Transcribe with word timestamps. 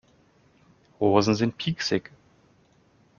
Rosen 0.99 1.35
sind 1.35 1.59
pieksig. 1.59 2.09